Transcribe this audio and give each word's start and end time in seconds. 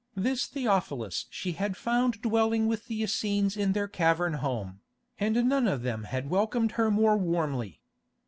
This 0.15 0.47
Theophilus 0.47 1.27
she 1.29 1.51
had 1.51 1.77
found 1.77 2.23
dwelling 2.23 2.65
with 2.65 2.87
the 2.87 3.03
Essenes 3.03 3.55
in 3.55 3.73
their 3.73 3.87
cavern 3.87 4.33
home, 4.41 4.81
and 5.19 5.35
none 5.47 5.67
of 5.67 5.83
them 5.83 6.05
had 6.05 6.27
welcomed 6.27 6.71
her 6.71 6.89
more 6.89 7.15
warmly. 7.19 7.81